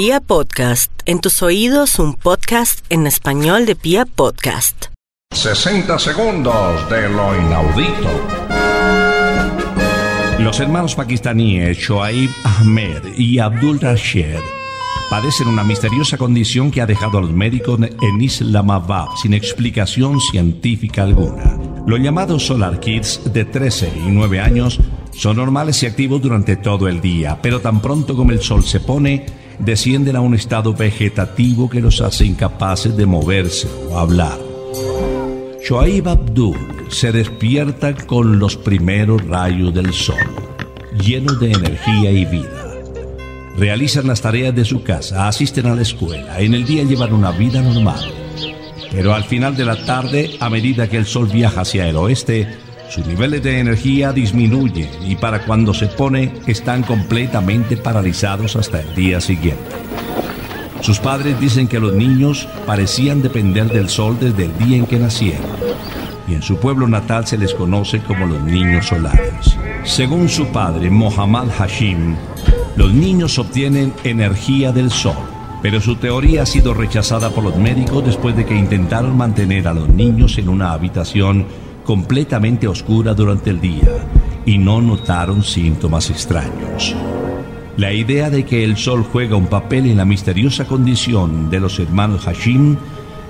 Pia 0.00 0.20
Podcast, 0.20 0.92
en 1.06 1.18
tus 1.18 1.42
oídos 1.42 1.98
un 1.98 2.14
podcast 2.14 2.86
en 2.88 3.08
español 3.08 3.66
de 3.66 3.74
Pia 3.74 4.06
Podcast. 4.06 4.92
60 5.32 5.98
segundos 5.98 6.88
de 6.88 7.08
lo 7.08 7.36
inaudito. 7.36 8.08
Los 10.38 10.60
hermanos 10.60 10.94
pakistaníes 10.94 11.78
Shoaib 11.78 12.30
Ahmed 12.44 13.06
y 13.16 13.40
Abdul 13.40 13.80
Rashid 13.80 14.38
padecen 15.10 15.48
una 15.48 15.64
misteriosa 15.64 16.16
condición 16.16 16.70
que 16.70 16.80
ha 16.80 16.86
dejado 16.86 17.18
a 17.18 17.22
los 17.22 17.32
médicos 17.32 17.80
en 17.80 18.20
Islamabad 18.20 19.06
sin 19.20 19.34
explicación 19.34 20.20
científica 20.20 21.02
alguna. 21.02 21.58
Los 21.88 21.98
llamados 21.98 22.46
Solar 22.46 22.78
Kids 22.78 23.32
de 23.32 23.46
13 23.46 23.94
y 24.06 24.10
9 24.10 24.38
años 24.38 24.78
son 25.10 25.38
normales 25.38 25.82
y 25.82 25.86
activos 25.86 26.22
durante 26.22 26.54
todo 26.54 26.86
el 26.86 27.00
día, 27.00 27.40
pero 27.42 27.60
tan 27.60 27.82
pronto 27.82 28.14
como 28.14 28.30
el 28.30 28.40
sol 28.40 28.62
se 28.62 28.78
pone, 28.78 29.47
descienden 29.58 30.16
a 30.16 30.20
un 30.20 30.34
estado 30.34 30.74
vegetativo 30.74 31.68
que 31.68 31.80
los 31.80 32.00
hace 32.00 32.24
incapaces 32.24 32.96
de 32.96 33.06
moverse 33.06 33.68
o 33.90 33.98
hablar. 33.98 34.38
Shoaib 35.68 36.08
Abdul 36.08 36.56
se 36.88 37.12
despierta 37.12 37.94
con 37.94 38.38
los 38.38 38.56
primeros 38.56 39.22
rayos 39.26 39.74
del 39.74 39.92
sol, 39.92 40.16
llenos 41.02 41.38
de 41.40 41.52
energía 41.52 42.10
y 42.10 42.24
vida. 42.24 42.74
Realizan 43.58 44.06
las 44.06 44.20
tareas 44.20 44.54
de 44.54 44.64
su 44.64 44.82
casa, 44.82 45.28
asisten 45.28 45.66
a 45.66 45.74
la 45.74 45.82
escuela, 45.82 46.40
en 46.40 46.54
el 46.54 46.64
día 46.64 46.84
llevan 46.84 47.12
una 47.12 47.32
vida 47.32 47.60
normal. 47.60 48.12
Pero 48.90 49.14
al 49.14 49.24
final 49.24 49.56
de 49.56 49.64
la 49.64 49.84
tarde, 49.84 50.36
a 50.40 50.48
medida 50.48 50.88
que 50.88 50.96
el 50.96 51.04
sol 51.04 51.28
viaja 51.30 51.62
hacia 51.62 51.88
el 51.88 51.96
oeste, 51.96 52.48
sus 52.88 53.06
niveles 53.06 53.42
de 53.42 53.60
energía 53.60 54.12
disminuyen 54.12 54.88
y 55.06 55.16
para 55.16 55.44
cuando 55.44 55.74
se 55.74 55.86
pone 55.86 56.32
están 56.46 56.82
completamente 56.82 57.76
paralizados 57.76 58.56
hasta 58.56 58.80
el 58.80 58.94
día 58.94 59.20
siguiente. 59.20 59.62
Sus 60.80 60.98
padres 60.98 61.38
dicen 61.40 61.68
que 61.68 61.80
los 61.80 61.92
niños 61.92 62.48
parecían 62.66 63.20
depender 63.20 63.68
del 63.68 63.88
sol 63.88 64.16
desde 64.20 64.44
el 64.44 64.58
día 64.58 64.76
en 64.76 64.86
que 64.86 64.98
nacieron 64.98 65.46
y 66.28 66.34
en 66.34 66.42
su 66.42 66.58
pueblo 66.58 66.86
natal 66.86 67.26
se 67.26 67.38
les 67.38 67.54
conoce 67.54 68.00
como 68.00 68.26
los 68.26 68.42
niños 68.42 68.86
solares. 68.86 69.56
Según 69.84 70.28
su 70.28 70.46
padre, 70.48 70.90
Mohammad 70.90 71.48
Hashim, 71.58 72.16
los 72.76 72.92
niños 72.92 73.38
obtienen 73.38 73.92
energía 74.04 74.72
del 74.72 74.90
sol, 74.90 75.16
pero 75.62 75.80
su 75.80 75.96
teoría 75.96 76.42
ha 76.42 76.46
sido 76.46 76.74
rechazada 76.74 77.30
por 77.30 77.44
los 77.44 77.56
médicos 77.56 78.04
después 78.04 78.36
de 78.36 78.44
que 78.44 78.54
intentaron 78.54 79.16
mantener 79.16 79.66
a 79.66 79.74
los 79.74 79.88
niños 79.88 80.38
en 80.38 80.48
una 80.48 80.72
habitación 80.72 81.46
completamente 81.88 82.68
oscura 82.68 83.14
durante 83.14 83.48
el 83.48 83.62
día 83.62 83.88
y 84.44 84.58
no 84.58 84.82
notaron 84.82 85.42
síntomas 85.42 86.10
extraños. 86.10 86.94
La 87.78 87.94
idea 87.94 88.28
de 88.28 88.44
que 88.44 88.62
el 88.62 88.76
sol 88.76 89.06
juega 89.10 89.36
un 89.36 89.46
papel 89.46 89.86
en 89.86 89.96
la 89.96 90.04
misteriosa 90.04 90.66
condición 90.66 91.48
de 91.48 91.60
los 91.60 91.78
hermanos 91.78 92.26
Hashim 92.26 92.76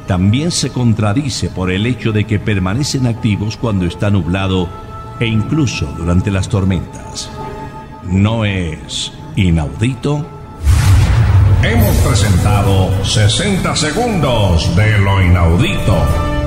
también 0.09 0.51
se 0.51 0.71
contradice 0.71 1.51
por 1.51 1.71
el 1.71 1.87
hecho 1.87 2.11
de 2.11 2.25
que 2.25 2.41
permanecen 2.41 3.07
activos 3.07 3.57
cuando 3.57 3.87
está 3.87 4.11
nublado 4.11 4.69
e 5.21 5.27
incluso 5.27 5.87
durante 5.97 6.33
las 6.33 6.49
tormentas. 6.49 7.31
¿No 8.03 8.45
es 8.45 9.13
inaudito? 9.37 10.27
Hemos 11.63 11.97
presentado 11.99 13.05
60 13.05 13.77
segundos 13.77 14.75
de 14.75 14.99
lo 14.99 15.23
inaudito. 15.23 16.38